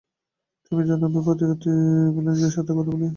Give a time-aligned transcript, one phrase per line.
[0.65, 1.69] তুমি জানো, আমি প্রতি রাতে
[2.09, 3.07] ইভ্যাঞ্জেলিনের সাথে কথা বলি।